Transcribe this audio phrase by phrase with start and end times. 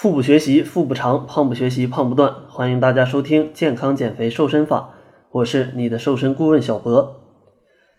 [0.00, 2.32] 腹部学习腹部长，胖不学习胖不断。
[2.48, 4.90] 欢迎大家收听健康减肥瘦身法，
[5.32, 7.16] 我是你的瘦身顾问小博。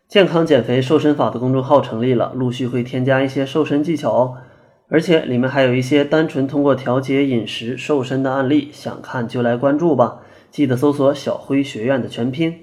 [0.08, 4.38] 健康减肥瘦身法的公众号成立了，陆续会添加一些瘦身技巧哦，
[4.88, 10.22] 而且里面还有一些单纯通过调节饮食瘦身的案例，想看就来关注吧。
[10.50, 12.60] 记得搜索“小辉学院”的全拼。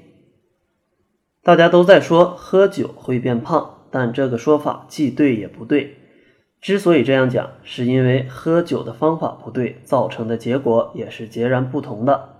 [1.43, 5.99] 大家都在说喝酒会变胖，但这个说法既对也不对。
[6.67, 12.31] 之所以这样讲，是因为喝酒的方法不对，造成的结果也是截然不同的。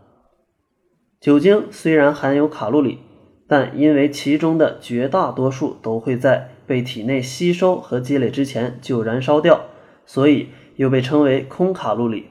[1.21, 2.99] 酒精虽然含有卡路里，
[3.47, 9.67] 但因为其中的绝大多数都会在被体内吸收和积累之前就燃烧掉，
[10.05, 12.27] 所以又被称为空卡路里。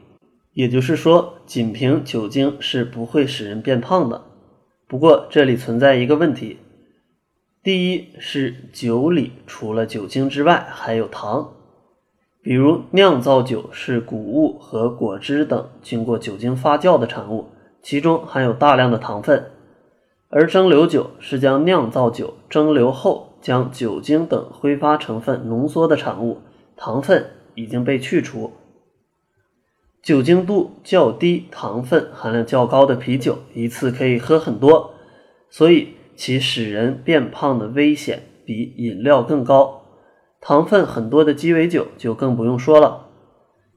[0.51, 4.21] 也就是说，仅凭酒精是不会使人变胖的。
[4.85, 6.57] 不过这里存在一个问题：
[7.63, 11.53] 第一是酒里除了酒精之外还有糖。
[12.45, 17.47] 比如酿造酒是谷物和果汁等经过酒精发酵的产物，
[17.81, 19.45] 其中含有大量的糖分；
[20.29, 26.37] 而蒸馏酒是将酿造酒蒸馏后将酒精等挥发成分浓缩的产物，
[26.77, 28.51] 糖分已经被去除。
[30.03, 34.93] 酒精度较低、糖分含量较高的啤酒，一次可以喝很多，
[35.49, 39.84] 所以其使人变胖的危险比饮料更高。
[40.41, 43.07] 糖分很多的鸡尾酒就更不用说了。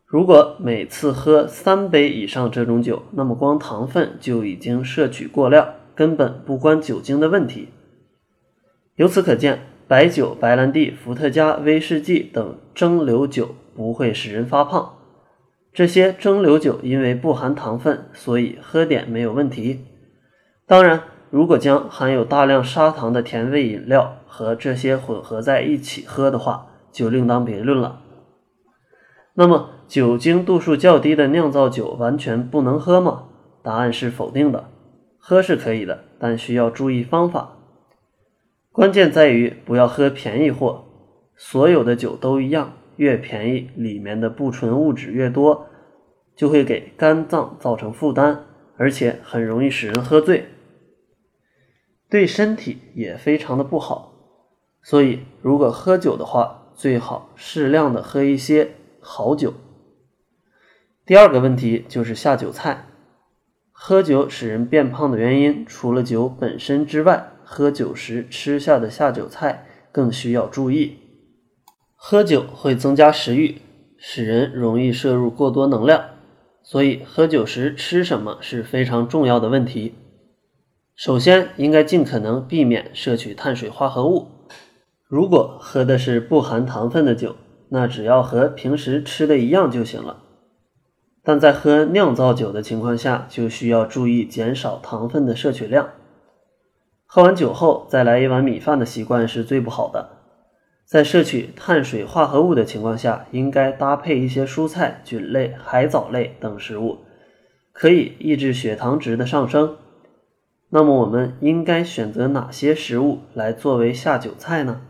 [0.05, 7.69] 如果每次喝三杯以上这种酒，那么光糖分就已经摄取过量，根本不关酒精的问题。
[8.97, 14.95] 由此可见，白酒、白兰地、伏特加、威士忌等蒸馏酒不会使人发胖。
[15.72, 19.84] 这些蒸馏酒因为不含糖分，所以喝点没有问题。
[20.67, 21.03] 当然。
[21.31, 28.01] 如果将含有大量砂糖的甜味饮料和这些混合在一起喝的话，就另当别论了。
[29.34, 33.25] 那么，酒精度数较低的酿造酒完全不能喝吗？
[33.62, 34.71] 答案是否定的。
[35.19, 37.56] 喝是可以的，但需要注意方法。
[38.72, 40.84] 关键在于不要喝便宜货。
[41.37, 45.66] 所有的酒都一样，越便宜，里面的不纯物质越多，
[46.34, 48.45] 就会给肝脏造成负担，
[48.77, 50.47] 而且很容易使人喝醉。
[52.11, 54.15] 对身体也非常的不好，
[54.83, 59.53] 所以如果喝酒的话，最好适量的喝一些好酒。
[61.05, 62.87] 第二个问题就是下酒菜，
[63.73, 70.99] 喝酒使人变胖的原因，除了酒本身之外，喝酒时吃下的下酒菜更需要注意。
[71.95, 73.61] 喝酒会增加食欲，
[73.99, 76.05] 使人容易摄入过多能量，
[76.63, 79.95] 所以喝酒时吃什么是非常重要的问题。
[80.98, 84.26] 首先，应该尽可能避免摄取碳水化合物。
[85.06, 87.36] 如果喝的是不含糖分的酒，
[87.69, 90.25] 那只要和平时吃的一样就行了。
[91.22, 95.91] 但在喝酿造酒的情况下，就需要注意减少糖分的摄取量。
[97.06, 100.09] 喝完酒后再来一碗米饭的习惯是最不好的。
[100.84, 106.98] 在摄取碳水化合物的情况下，应该搭配一些蔬菜、菌类、海藻类等食物，
[107.72, 109.76] 可以抑制血糖值的上升。
[110.71, 114.83] 那么我们应该选择哪些食物来作为下酒菜呢？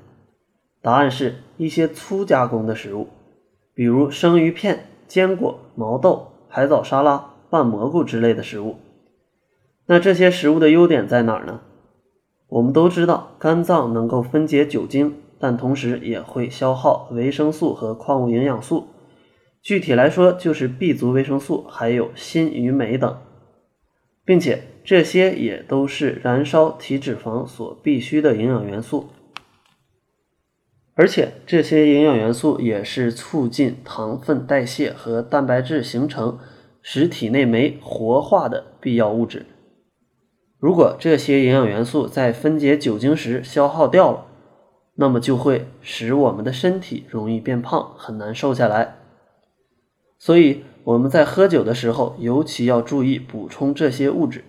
[0.82, 3.08] 答案是一些粗加工的食物，
[3.74, 8.76] 比如生鱼片、坚果、毛豆、海藻沙拉、拌蘑菇之类的食物。
[9.86, 11.60] 那这些食物的优点在哪儿呢？
[12.48, 18.88] 我们都知道，肝脏能够分解酒精，但同时也会消耗维生素和矿物营养素。
[19.62, 23.16] 具体来说，就是 B 族维生素，还有锌与镁等。
[24.28, 29.08] 并且这些也都是燃烧体脂肪所必需的营养元素，
[30.92, 36.38] 而且这些营养元素也是促进糖分代谢和蛋白质形成、
[36.82, 39.46] 使体内酶活化的必要物质。
[40.58, 44.26] 如果这些营养元素在分解酒精时消耗掉了，
[44.96, 48.98] 那么就会使我们的身体容易变胖，很难瘦下来。
[50.18, 50.64] 所以。
[50.88, 54.42] 我们在喝酒的时候，尤其要注意补充这些物质，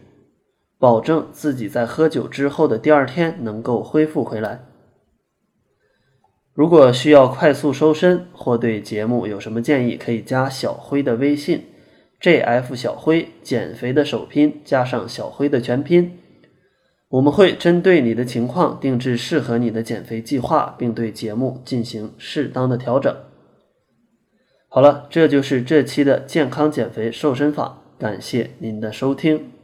[0.77, 4.63] 保证自己在喝酒之后的第二天能够恢复回来。
[6.53, 11.65] 如果需要快速瘦身或对节目有什么建议，可以加小辉的微信
[12.21, 16.19] ：jf 小辉，减肥的首拼加上小辉的全拼。
[17.09, 23.13] 我们会针对你的情况定制适合你的减肥计划，并对节目进行适当的调整。
[24.71, 29.58] 好了，这就是这期的健康减肥瘦身法，感谢您的收听。